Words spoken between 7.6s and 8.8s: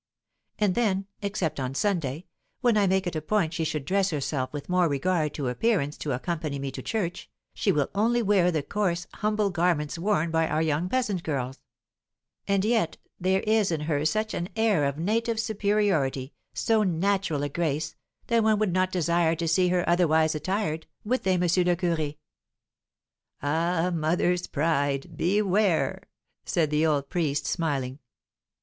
will only wear the